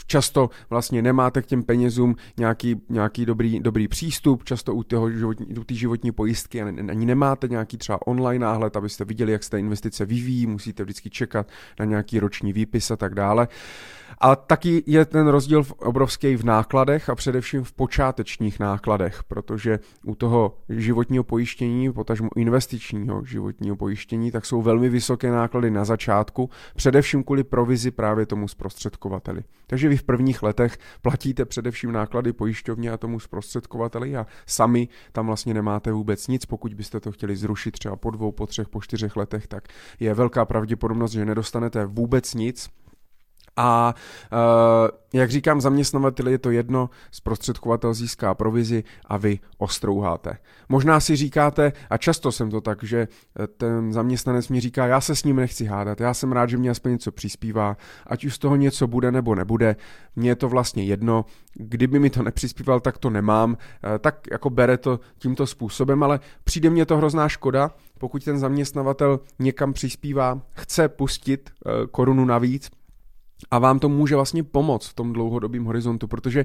často 0.06 0.50
vlastně 0.70 1.02
nemáte 1.02 1.42
k 1.42 1.46
těm 1.46 1.62
penězům 1.62 2.16
nějaký, 2.36 2.80
nějaký 2.88 3.26
dobrý, 3.26 3.60
dobrý 3.60 3.88
přístup, 3.88 4.44
často 4.44 4.74
u, 4.74 4.82
toho 4.82 5.10
životní, 5.10 5.46
u 5.46 5.64
té 5.64 5.74
životní 5.74 6.12
pojistky 6.12 6.62
ani 6.62 7.06
nemáte 7.06 7.48
nějaký 7.48 7.76
třeba 7.76 8.06
online 8.06 8.44
náhled, 8.46 8.76
abyste 8.76 9.04
viděli, 9.04 9.32
jak 9.32 9.44
se 9.44 9.50
ta 9.50 9.58
investice 9.58 10.04
vyvíjí, 10.04 10.46
musíte 10.46 10.84
vždycky 10.84 11.10
čekat 11.10 11.48
na 11.78 11.84
nějaký 11.84 12.20
roční 12.20 12.52
výpis 12.52 12.90
a 12.90 12.96
tak 12.96 13.14
dále. 13.14 13.48
A 14.18 14.36
taky 14.36 14.82
je 14.86 15.04
ten 15.04 15.28
rozdíl 15.28 15.64
obrovský 15.78 16.36
v 16.36 16.44
nákladech 16.44 17.08
a 17.08 17.14
především 17.14 17.64
v 17.64 17.72
počátečních 17.72 18.60
nákladech, 18.60 19.24
protože 19.24 19.78
u 20.04 20.14
toho 20.14 20.58
životního 20.68 21.24
pojištění, 21.24 21.92
potažmo 21.92 22.28
investičního 22.36 23.24
životního 23.24 23.76
pojištění, 23.76 24.30
tak 24.30 24.46
jsou 24.46 24.62
velmi 24.62 24.88
vysoké 24.88 25.30
náklady 25.30 25.70
na 25.70 25.84
začátku, 25.84 26.50
především 26.76 27.24
kvůli 27.24 27.44
provizi 27.44 27.90
právě 27.90 28.26
tomu 28.26 28.48
zprostředkovateli. 28.48 29.35
Takže 29.66 29.88
vy 29.88 29.96
v 29.96 30.02
prvních 30.02 30.42
letech 30.42 30.78
platíte 31.02 31.44
především 31.44 31.92
náklady 31.92 32.32
pojišťovně 32.32 32.90
a 32.90 32.96
tomu 32.96 33.20
zprostředkovateli 33.20 34.16
a 34.16 34.26
sami 34.46 34.88
tam 35.12 35.26
vlastně 35.26 35.54
nemáte 35.54 35.92
vůbec 35.92 36.28
nic. 36.28 36.46
Pokud 36.46 36.74
byste 36.74 37.00
to 37.00 37.12
chtěli 37.12 37.36
zrušit 37.36 37.78
třeba 37.78 37.96
po 37.96 38.10
dvou, 38.10 38.32
po 38.32 38.46
třech, 38.46 38.68
po 38.68 38.80
čtyřech 38.80 39.16
letech, 39.16 39.46
tak 39.46 39.68
je 40.00 40.14
velká 40.14 40.44
pravděpodobnost, 40.44 41.12
že 41.12 41.24
nedostanete 41.24 41.86
vůbec 41.86 42.34
nic 42.34 42.70
a 43.56 43.94
uh, 44.32 44.88
jak 45.12 45.30
říkám, 45.30 45.60
zaměstnavateli 45.60 46.32
je 46.32 46.38
to 46.38 46.50
jedno, 46.50 46.90
zprostředkovatel 47.10 47.94
získá 47.94 48.34
provizi 48.34 48.84
a 49.06 49.16
vy 49.16 49.38
ostrouháte. 49.58 50.38
Možná 50.68 51.00
si 51.00 51.16
říkáte, 51.16 51.72
a 51.90 51.96
často 51.96 52.32
jsem 52.32 52.50
to 52.50 52.60
tak, 52.60 52.84
že 52.84 53.08
eh, 53.40 53.46
ten 53.46 53.92
zaměstnanec 53.92 54.48
mi 54.48 54.60
říká, 54.60 54.86
já 54.86 55.00
se 55.00 55.16
s 55.16 55.24
ním 55.24 55.36
nechci 55.36 55.64
hádat, 55.64 56.00
já 56.00 56.14
jsem 56.14 56.32
rád, 56.32 56.50
že 56.50 56.56
mě 56.56 56.70
aspoň 56.70 56.92
něco 56.92 57.12
přispívá, 57.12 57.76
ať 58.06 58.24
už 58.24 58.34
z 58.34 58.38
toho 58.38 58.56
něco 58.56 58.86
bude 58.86 59.12
nebo 59.12 59.34
nebude, 59.34 59.76
mně 60.16 60.30
je 60.30 60.36
to 60.36 60.48
vlastně 60.48 60.84
jedno, 60.84 61.24
kdyby 61.54 61.98
mi 61.98 62.10
to 62.10 62.22
nepřispíval, 62.22 62.80
tak 62.80 62.98
to 62.98 63.10
nemám, 63.10 63.56
eh, 63.94 63.98
tak 63.98 64.26
jako 64.30 64.50
bere 64.50 64.78
to 64.78 65.00
tímto 65.18 65.46
způsobem, 65.46 66.02
ale 66.02 66.20
přijde 66.44 66.70
mně 66.70 66.86
to 66.86 66.96
hrozná 66.96 67.28
škoda, 67.28 67.70
pokud 67.98 68.24
ten 68.24 68.38
zaměstnavatel 68.38 69.20
někam 69.38 69.72
přispívá, 69.72 70.40
chce 70.54 70.88
pustit 70.88 71.50
korunu 71.90 72.24
navíc, 72.24 72.70
a 73.50 73.58
vám 73.58 73.78
to 73.78 73.88
může 73.88 74.14
vlastně 74.14 74.42
pomoct 74.42 74.86
v 74.86 74.94
tom 74.94 75.12
dlouhodobém 75.12 75.64
horizontu, 75.64 76.08
protože 76.08 76.44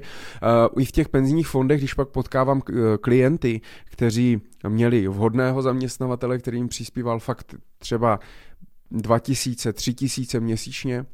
uh, 0.70 0.82
i 0.82 0.84
v 0.84 0.92
těch 0.92 1.08
penzijních 1.08 1.48
fondech, 1.48 1.80
když 1.80 1.94
pak 1.94 2.08
potkávám 2.08 2.62
uh, 2.68 2.74
klienty, 3.00 3.60
kteří 3.84 4.40
měli 4.68 5.08
vhodného 5.08 5.62
zaměstnavatele, 5.62 6.38
který 6.38 6.58
jim 6.58 6.68
přispíval 6.68 7.18
fakt 7.18 7.54
třeba 7.78 8.20
2000, 8.90 9.72
3000 9.72 10.40
měsíčně, 10.40 11.06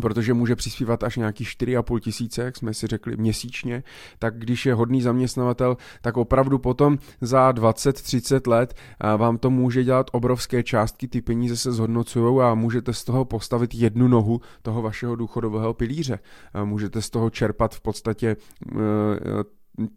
protože 0.00 0.34
může 0.34 0.56
přispívat 0.56 1.04
až 1.04 1.16
nějaký 1.16 1.44
4,5 1.44 2.00
tisíce, 2.00 2.42
jak 2.42 2.56
jsme 2.56 2.74
si 2.74 2.86
řekli, 2.86 3.16
měsíčně, 3.16 3.82
tak 4.18 4.38
když 4.38 4.66
je 4.66 4.74
hodný 4.74 5.02
zaměstnavatel, 5.02 5.76
tak 6.02 6.16
opravdu 6.16 6.58
potom 6.58 6.98
za 7.20 7.52
20-30 7.52 8.50
let 8.50 8.74
vám 9.16 9.38
to 9.38 9.50
může 9.50 9.84
dělat 9.84 10.10
obrovské 10.12 10.62
částky, 10.62 11.08
ty 11.08 11.20
peníze 11.20 11.56
se 11.56 11.72
zhodnocují 11.72 12.42
a 12.42 12.54
můžete 12.54 12.92
z 12.92 13.04
toho 13.04 13.24
postavit 13.24 13.74
jednu 13.74 14.08
nohu 14.08 14.40
toho 14.62 14.82
vašeho 14.82 15.16
důchodového 15.16 15.74
pilíře. 15.74 16.18
Můžete 16.64 17.02
z 17.02 17.10
toho 17.10 17.30
čerpat 17.30 17.74
v 17.74 17.80
podstatě 17.80 18.28
e, 18.28 18.36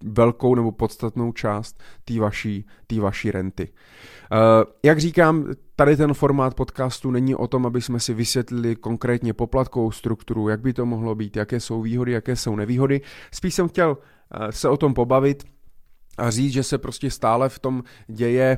velkou 0.03 0.55
nebo 0.55 0.71
podstatnou 0.71 1.31
část 1.31 1.83
té 2.05 2.19
vaší, 2.19 2.65
tý 2.87 2.99
vaší 2.99 3.31
renty. 3.31 3.69
Jak 4.83 4.99
říkám, 4.99 5.45
tady 5.79 5.97
ten 5.97 6.13
formát 6.13 6.53
podcastu 6.53 7.11
není 7.11 7.35
o 7.35 7.47
tom, 7.47 7.65
aby 7.65 7.81
jsme 7.81 7.99
si 7.99 8.13
vysvětlili 8.13 8.75
konkrétně 8.75 9.33
poplatkovou 9.33 9.91
strukturu, 9.91 10.49
jak 10.49 10.61
by 10.61 10.73
to 10.73 10.85
mohlo 10.85 11.15
být, 11.15 11.35
jaké 11.35 11.59
jsou 11.59 11.81
výhody, 11.81 12.11
jaké 12.11 12.35
jsou 12.35 12.55
nevýhody. 12.55 13.01
Spíš 13.31 13.53
jsem 13.53 13.67
chtěl 13.67 13.89
uh, 13.89 14.47
se 14.49 14.69
o 14.69 14.77
tom 14.77 14.93
pobavit 14.93 15.43
a 16.17 16.29
říct, 16.29 16.53
že 16.53 16.63
se 16.63 16.77
prostě 16.77 17.11
stále 17.11 17.49
v 17.49 17.59
tom 17.59 17.83
děje 18.07 18.57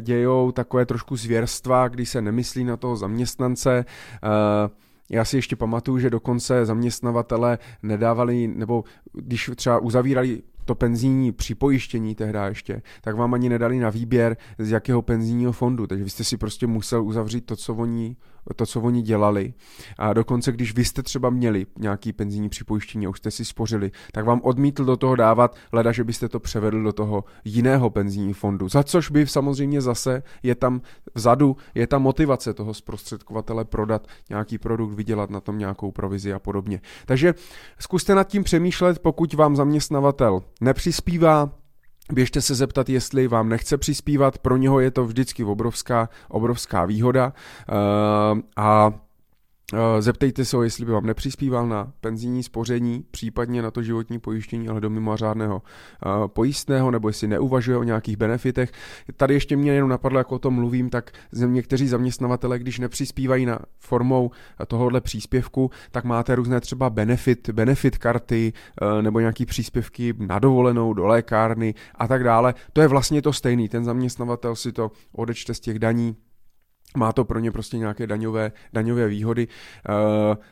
dějou 0.00 0.52
takové 0.52 0.86
trošku 0.86 1.16
zvěrstva, 1.16 1.88
kdy 1.88 2.06
se 2.06 2.22
nemyslí 2.22 2.64
na 2.64 2.76
toho 2.76 2.96
zaměstnance. 2.96 3.84
Uh, 4.22 4.70
já 5.10 5.24
si 5.24 5.36
ještě 5.36 5.56
pamatuju, 5.56 5.98
že 5.98 6.10
dokonce 6.10 6.66
zaměstnavatele 6.66 7.58
nedávali, 7.82 8.48
nebo 8.48 8.84
když 9.12 9.50
třeba 9.56 9.78
uzavírali 9.78 10.42
to 10.68 10.74
penzijní 10.74 11.32
připojištění 11.32 12.14
tehdy 12.14 12.38
ještě, 12.48 12.82
tak 13.00 13.16
vám 13.16 13.34
ani 13.34 13.48
nedali 13.48 13.78
na 13.78 13.90
výběr, 13.90 14.36
z 14.58 14.70
jakého 14.70 15.02
penzijního 15.02 15.52
fondu. 15.52 15.86
Takže 15.86 16.04
vy 16.04 16.10
jste 16.10 16.24
si 16.24 16.36
prostě 16.36 16.66
musel 16.66 17.04
uzavřít 17.04 17.40
to, 17.40 17.56
co 17.56 17.74
oni 17.74 18.16
to, 18.56 18.66
co 18.66 18.80
oni 18.80 19.02
dělali. 19.02 19.54
A 19.98 20.12
dokonce, 20.12 20.52
když 20.52 20.74
vy 20.74 20.84
jste 20.84 21.02
třeba 21.02 21.30
měli 21.30 21.66
nějaký 21.78 22.12
penzijní 22.12 22.48
připojištění 22.48 23.06
a 23.06 23.08
už 23.08 23.18
jste 23.18 23.30
si 23.30 23.44
spořili, 23.44 23.90
tak 24.12 24.24
vám 24.24 24.40
odmítl 24.44 24.84
do 24.84 24.96
toho 24.96 25.16
dávat, 25.16 25.56
leda, 25.72 25.92
že 25.92 26.04
byste 26.04 26.28
to 26.28 26.40
převedli 26.40 26.82
do 26.82 26.92
toho 26.92 27.24
jiného 27.44 27.90
penzijního 27.90 28.34
fondu. 28.34 28.68
Za 28.68 28.82
což 28.82 29.10
by 29.10 29.26
samozřejmě 29.26 29.80
zase 29.80 30.22
je 30.42 30.54
tam 30.54 30.80
vzadu, 31.14 31.56
je 31.74 31.86
tam 31.86 32.02
motivace 32.02 32.54
toho 32.54 32.74
zprostředkovatele 32.74 33.64
prodat 33.64 34.06
nějaký 34.30 34.58
produkt, 34.58 34.92
vydělat 34.92 35.30
na 35.30 35.40
tom 35.40 35.58
nějakou 35.58 35.90
provizi 35.90 36.32
a 36.32 36.38
podobně. 36.38 36.80
Takže 37.06 37.34
zkuste 37.78 38.14
nad 38.14 38.24
tím 38.24 38.44
přemýšlet, 38.44 38.98
pokud 38.98 39.34
vám 39.34 39.56
zaměstnavatel 39.56 40.42
nepřispívá, 40.60 41.50
Běžte 42.12 42.40
se 42.40 42.54
zeptat, 42.54 42.88
jestli 42.88 43.28
vám 43.28 43.48
nechce 43.48 43.76
přispívat, 43.76 44.38
pro 44.38 44.56
něho 44.56 44.80
je 44.80 44.90
to 44.90 45.04
vždycky 45.04 45.44
obrovská, 45.44 46.08
obrovská 46.28 46.84
výhoda. 46.84 47.32
Uh, 47.68 48.40
a 48.56 48.92
zeptejte 49.98 50.44
se 50.44 50.56
ho, 50.56 50.62
jestli 50.62 50.84
by 50.84 50.92
vám 50.92 51.06
nepřispíval 51.06 51.68
na 51.68 51.92
penzijní 52.00 52.42
spoření, 52.42 53.04
případně 53.10 53.62
na 53.62 53.70
to 53.70 53.82
životní 53.82 54.18
pojištění, 54.18 54.68
ale 54.68 54.80
do 54.80 54.90
mimořádného 54.90 55.62
eh, 55.62 56.28
pojistného, 56.28 56.90
nebo 56.90 57.08
jestli 57.08 57.28
neuvažuje 57.28 57.78
o 57.78 57.82
nějakých 57.82 58.16
benefitech. 58.16 58.72
Tady 59.16 59.34
ještě 59.34 59.56
mě 59.56 59.72
jenom 59.72 59.90
napadlo, 59.90 60.18
jako 60.18 60.34
o 60.34 60.38
tom 60.38 60.54
mluvím, 60.54 60.90
tak 60.90 61.12
někteří 61.32 61.88
zaměstnavatele, 61.88 62.58
když 62.58 62.78
nepřispívají 62.78 63.46
na 63.46 63.58
formou 63.78 64.30
tohohle 64.66 65.00
příspěvku, 65.00 65.70
tak 65.90 66.04
máte 66.04 66.34
různé 66.34 66.60
třeba 66.60 66.90
benefit, 66.90 67.50
benefit 67.50 67.98
karty 67.98 68.52
eh, 68.82 69.02
nebo 69.02 69.20
nějaký 69.20 69.46
příspěvky 69.46 70.14
na 70.18 70.38
dovolenou, 70.38 70.92
do 70.92 71.06
lékárny 71.06 71.74
a 71.94 72.08
tak 72.08 72.24
dále. 72.24 72.54
To 72.72 72.80
je 72.80 72.88
vlastně 72.88 73.22
to 73.22 73.32
stejný. 73.32 73.68
Ten 73.68 73.84
zaměstnavatel 73.84 74.56
si 74.56 74.72
to 74.72 74.90
odečte 75.12 75.54
z 75.54 75.60
těch 75.60 75.78
daní, 75.78 76.16
má 76.98 77.12
to 77.12 77.24
pro 77.24 77.38
ně 77.38 77.50
prostě 77.50 77.78
nějaké 77.78 78.06
daňové, 78.06 78.52
daňové 78.72 79.08
výhody, 79.08 79.48
uh, 79.48 79.94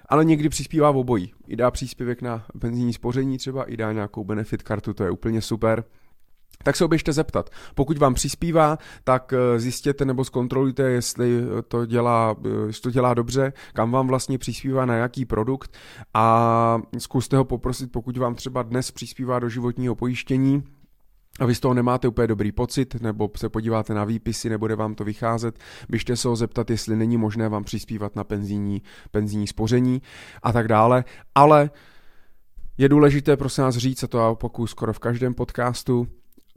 ale 0.08 0.24
někdy 0.24 0.48
přispívá 0.48 0.90
v 0.90 0.96
obojí. 0.96 1.32
I 1.48 1.56
dá 1.56 1.70
příspěvek 1.70 2.22
na 2.22 2.44
penzijní 2.58 2.92
spoření 2.92 3.38
třeba, 3.38 3.64
i 3.64 3.76
dá 3.76 3.92
nějakou 3.92 4.24
benefit 4.24 4.62
kartu, 4.62 4.94
to 4.94 5.04
je 5.04 5.10
úplně 5.10 5.40
super. 5.40 5.84
Tak 6.62 6.76
se 6.76 6.84
oběžte 6.84 7.12
zeptat. 7.12 7.50
Pokud 7.74 7.98
vám 7.98 8.14
přispívá, 8.14 8.78
tak 9.04 9.32
eh, 9.32 9.60
zjistěte 9.60 10.04
nebo 10.04 10.24
zkontrolujte, 10.24 10.82
jestli 10.82 11.40
to 11.68 11.86
dělá, 11.86 12.36
eh, 12.44 12.66
jestli 12.66 12.82
to 12.82 12.90
dělá 12.90 13.14
dobře, 13.14 13.52
kam 13.74 13.90
vám 13.90 14.06
vlastně 14.06 14.38
přispívá, 14.38 14.86
na 14.86 14.94
jaký 14.94 15.24
produkt 15.24 15.76
a 16.14 16.80
zkuste 16.98 17.36
ho 17.36 17.44
poprosit, 17.44 17.92
pokud 17.92 18.16
vám 18.16 18.34
třeba 18.34 18.62
dnes 18.62 18.90
přispívá 18.90 19.38
do 19.38 19.48
životního 19.48 19.94
pojištění, 19.94 20.62
a 21.40 21.46
vy 21.46 21.54
z 21.54 21.60
toho 21.60 21.74
nemáte 21.74 22.08
úplně 22.08 22.26
dobrý 22.26 22.52
pocit, 22.52 23.02
nebo 23.02 23.30
se 23.36 23.48
podíváte 23.48 23.94
na 23.94 24.04
výpisy, 24.04 24.48
nebude 24.48 24.76
vám 24.76 24.94
to 24.94 25.04
vycházet, 25.04 25.58
běžte 25.88 26.16
se 26.16 26.28
ho 26.28 26.36
zeptat, 26.36 26.70
jestli 26.70 26.96
není 26.96 27.16
možné 27.16 27.48
vám 27.48 27.64
přispívat 27.64 28.16
na 28.16 28.24
penzijní, 28.24 28.82
penzijní 29.10 29.46
spoření 29.46 30.02
a 30.42 30.52
tak 30.52 30.68
dále. 30.68 31.04
Ale 31.34 31.70
Je 32.78 32.88
důležité 32.88 33.36
prosím 33.36 33.64
nás 33.64 33.76
říct, 33.76 34.04
a 34.04 34.06
to 34.06 34.18
já 34.18 34.28
opakuju 34.28 34.66
skoro 34.66 34.92
v 34.92 34.98
každém 34.98 35.34
podcastu, 35.34 36.08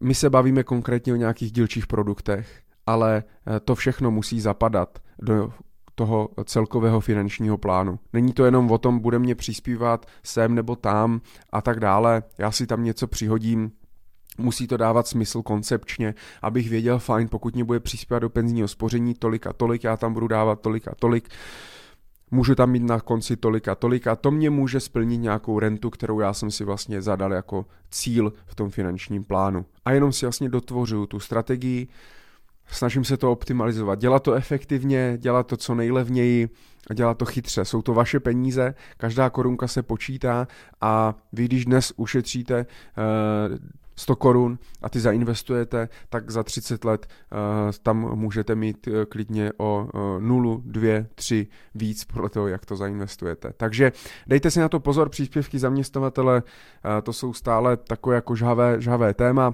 my 0.01 0.15
se 0.15 0.29
bavíme 0.29 0.63
konkrétně 0.63 1.13
o 1.13 1.15
nějakých 1.15 1.51
dílčích 1.51 1.87
produktech, 1.87 2.61
ale 2.87 3.23
eh, 3.23 3.59
to 3.59 3.75
všechno 3.75 4.11
musí 4.11 4.41
zapadat 4.41 4.99
do 5.21 5.53
toho 5.95 6.29
celkového 6.45 6.99
finančního 6.99 7.57
plánu. 7.57 7.99
Není 8.13 8.33
to 8.33 8.45
jenom 8.45 8.71
o 8.71 8.77
tom, 8.77 8.99
bude 8.99 9.19
mě 9.19 9.35
přispívat 9.35 10.05
sem 10.23 10.55
nebo 10.55 10.75
tam 10.75 11.21
a 11.51 11.61
tak 11.61 11.79
dále, 11.79 12.23
já 12.37 12.51
si 12.51 12.67
tam 12.67 12.83
něco 12.83 13.07
přihodím, 13.07 13.71
musí 14.39 14.67
to 14.67 14.77
dávat 14.77 15.07
smysl 15.07 15.41
koncepčně, 15.41 16.15
abych 16.41 16.69
věděl, 16.69 16.99
fajn, 16.99 17.27
pokud 17.27 17.55
mě 17.55 17.63
bude 17.63 17.79
přispívat 17.79 18.19
do 18.19 18.29
penzijního 18.29 18.67
spoření 18.67 19.13
tolik 19.13 19.47
a 19.47 19.53
tolik, 19.53 19.83
já 19.83 19.97
tam 19.97 20.13
budu 20.13 20.27
dávat 20.27 20.61
tolik 20.61 20.87
a 20.87 20.95
tolik, 20.99 21.29
můžu 22.31 22.55
tam 22.55 22.71
mít 22.71 22.83
na 22.83 22.99
konci 22.99 23.37
tolik 23.37 23.67
a 23.67 23.75
tolik 23.75 24.07
a 24.07 24.15
to 24.15 24.31
mě 24.31 24.49
může 24.49 24.79
splnit 24.79 25.17
nějakou 25.17 25.59
rentu, 25.59 25.89
kterou 25.89 26.19
já 26.19 26.33
jsem 26.33 26.51
si 26.51 26.63
vlastně 26.63 27.01
zadal 27.01 27.33
jako 27.33 27.65
cíl 27.91 28.33
v 28.45 28.55
tom 28.55 28.69
finančním 28.69 29.23
plánu. 29.23 29.65
A 29.85 29.91
jenom 29.91 30.11
si 30.11 30.25
vlastně 30.25 30.49
dotvořuju 30.49 31.05
tu 31.05 31.19
strategii, 31.19 31.87
snažím 32.67 33.03
se 33.03 33.17
to 33.17 33.31
optimalizovat, 33.31 33.99
dělat 33.99 34.23
to 34.23 34.33
efektivně, 34.33 35.17
dělat 35.17 35.47
to 35.47 35.57
co 35.57 35.75
nejlevněji 35.75 36.49
a 36.89 36.93
dělat 36.93 37.17
to 37.17 37.25
chytře. 37.25 37.65
Jsou 37.65 37.81
to 37.81 37.93
vaše 37.93 38.19
peníze, 38.19 38.75
každá 38.97 39.29
korunka 39.29 39.67
se 39.67 39.83
počítá 39.83 40.47
a 40.81 41.15
vy, 41.33 41.45
když 41.45 41.65
dnes 41.65 41.93
ušetříte 41.95 42.65
100 43.99 44.15
korun 44.15 44.59
a 44.81 44.89
ty 44.89 44.99
zainvestujete, 44.99 45.89
tak 46.09 46.31
za 46.31 46.43
30 46.43 46.85
let 46.85 47.07
uh, 47.07 47.37
tam 47.83 48.15
můžete 48.15 48.55
mít 48.55 48.87
uh, 48.87 48.93
klidně 49.09 49.51
o 49.57 49.87
uh, 49.93 50.21
0, 50.21 50.61
2, 50.65 51.03
3 51.15 51.47
víc 51.75 52.05
podle 52.05 52.29
toho, 52.29 52.47
jak 52.47 52.65
to 52.65 52.75
zainvestujete. 52.75 53.53
Takže 53.57 53.91
dejte 54.27 54.51
si 54.51 54.59
na 54.59 54.69
to 54.69 54.79
pozor, 54.79 55.09
příspěvky 55.09 55.59
zaměstnavatele, 55.59 56.43
uh, 56.43 57.01
to 57.03 57.13
jsou 57.13 57.33
stále 57.33 57.77
takové 57.77 58.15
jako 58.15 58.35
žhavé, 58.35 58.81
žhavé 58.81 59.13
téma, 59.13 59.53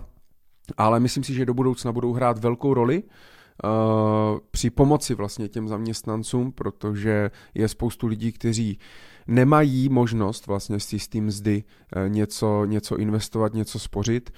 ale 0.78 1.00
myslím 1.00 1.24
si, 1.24 1.34
že 1.34 1.46
do 1.46 1.54
budoucna 1.54 1.92
budou 1.92 2.14
hrát 2.14 2.40
velkou 2.40 2.74
roli 2.74 3.04
uh, 3.04 4.40
při 4.52 4.70
pomoci 4.70 5.16
vlastně 5.16 5.48
těm 5.48 5.68
zaměstnancům, 5.68 6.52
protože 6.52 7.32
je 7.54 7.68
spoustu 7.68 8.08
lidí, 8.08 8.32
kteří 8.32 8.80
nemají 9.28 9.90
možnost 9.90 10.48
vlastně 10.48 10.80
z 10.80 11.08
té 11.08 11.22
mzdy 11.22 11.64
uh, 11.96 12.10
něco, 12.10 12.66
něco 12.66 12.98
investovat, 12.98 13.54
něco 13.54 13.80
spořit. 13.80 14.30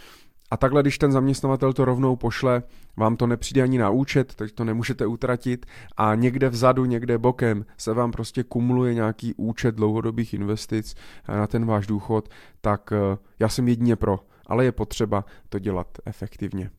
A 0.51 0.57
takhle, 0.57 0.81
když 0.81 0.97
ten 0.97 1.11
zaměstnavatel 1.11 1.73
to 1.73 1.85
rovnou 1.85 2.15
pošle, 2.15 2.63
vám 2.97 3.17
to 3.17 3.27
nepřijde 3.27 3.63
ani 3.63 3.77
na 3.77 3.89
účet, 3.89 4.35
takže 4.35 4.53
to 4.53 4.63
nemůžete 4.63 5.05
utratit 5.05 5.65
a 5.97 6.15
někde 6.15 6.49
vzadu, 6.49 6.85
někde 6.85 7.17
bokem 7.17 7.65
se 7.77 7.93
vám 7.93 8.11
prostě 8.11 8.43
kumuluje 8.43 8.93
nějaký 8.93 9.33
účet 9.33 9.75
dlouhodobých 9.75 10.33
investic 10.33 10.95
na 11.27 11.47
ten 11.47 11.65
váš 11.65 11.87
důchod, 11.87 12.29
tak 12.61 12.93
já 13.39 13.49
jsem 13.49 13.67
jedině 13.67 13.95
pro 13.95 14.19
ale 14.47 14.65
je 14.65 14.71
potřeba 14.71 15.25
to 15.49 15.59
dělat 15.59 15.87
efektivně. 16.05 16.69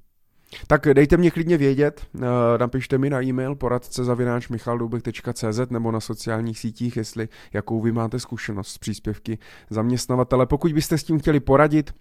Tak 0.67 0.87
dejte 0.93 1.17
mě 1.17 1.31
klidně 1.31 1.57
vědět, 1.57 2.07
eh, 2.17 2.21
napište 2.59 2.99
mi 2.99 3.11
na 3.11 3.23
e-mail 3.23 3.55
poradce 3.55 4.03
nebo 5.71 5.93
na 5.93 6.01
sociálních 6.01 6.59
sítích, 6.59 6.97
jestli 6.97 7.29
jakou 7.53 7.81
vy 7.81 7.93
máte 7.93 8.19
zkušenost 8.19 8.69
s 8.69 8.79
příspěvky 8.79 9.39
zaměstnavatele. 9.71 10.47
Pokud 10.47 10.73
byste 10.73 10.99
s 10.99 11.05
tím 11.05 11.19
chtěli 11.19 11.41
poradit, 11.41 11.95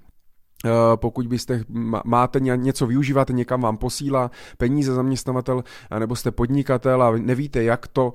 eh, 0.66 0.70
pokud 0.96 1.28
byste 1.28 1.64
máte 2.06 2.40
něco 2.40 2.88
využíváte, 2.88 3.34
někam 3.34 3.62
vám 3.62 3.78
posílá 3.78 4.32
peníze 4.58 4.94
zaměstnavatel, 4.94 5.64
nebo 6.00 6.16
jste 6.16 6.32
podnikatel 6.32 7.04
a 7.04 7.12
nevíte, 7.12 7.64
jak 7.64 7.88
to 7.88 8.14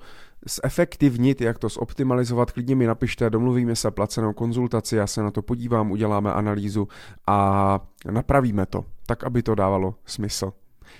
zefektivnit, 0.64 1.40
jak 1.40 1.58
to 1.58 1.68
zoptimalizovat, 1.68 2.52
klidně 2.52 2.76
mi 2.76 2.86
napište, 2.86 3.30
domluvíme 3.30 3.76
se 3.76 3.90
placenou 3.90 4.32
konzultaci, 4.32 4.96
já 4.96 5.06
se 5.06 5.22
na 5.22 5.30
to 5.30 5.42
podívám, 5.42 5.90
uděláme 5.90 6.32
analýzu 6.32 6.88
a 7.26 7.80
napravíme 8.10 8.66
to, 8.66 8.84
tak 9.06 9.24
aby 9.24 9.42
to 9.42 9.54
dávalo 9.54 9.94
smysl. 10.04 10.52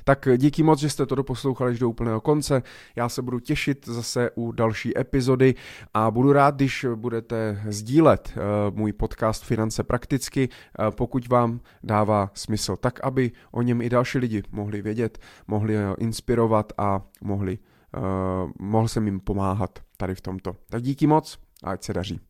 Tak 0.04 0.28
díky 0.36 0.62
moc, 0.62 0.78
že 0.78 0.90
jste 0.90 1.06
to 1.06 1.14
doposlouchali 1.14 1.72
až 1.72 1.78
do 1.78 1.88
úplného 1.88 2.20
konce. 2.20 2.62
Já 2.96 3.08
se 3.08 3.22
budu 3.22 3.40
těšit 3.40 3.86
zase 3.86 4.30
u 4.34 4.52
další 4.52 4.98
epizody 4.98 5.54
a 5.94 6.10
budu 6.10 6.32
rád, 6.32 6.54
když 6.54 6.86
budete 6.94 7.62
sdílet 7.68 8.34
uh, 8.36 8.76
můj 8.76 8.92
podcast 8.92 9.44
Finance 9.44 9.82
prakticky, 9.84 10.48
uh, 10.48 10.90
pokud 10.90 11.28
vám 11.28 11.60
dává 11.82 12.30
smysl, 12.34 12.76
tak 12.76 13.00
aby 13.04 13.30
o 13.52 13.62
něm 13.62 13.82
i 13.82 13.88
další 13.88 14.18
lidi 14.18 14.42
mohli 14.52 14.82
vědět, 14.82 15.18
mohli 15.46 15.74
inspirovat 15.98 16.72
a 16.78 17.02
mohli 17.22 17.58
uh, 17.96 18.50
mohl 18.58 18.88
jsem 18.88 19.06
jim 19.06 19.20
pomáhat 19.20 19.78
tady 19.96 20.14
v 20.14 20.20
tomto. 20.20 20.56
Tak 20.68 20.82
díky 20.82 21.06
moc 21.06 21.38
a 21.64 21.70
ať 21.70 21.84
se 21.84 21.92
daří. 21.92 22.20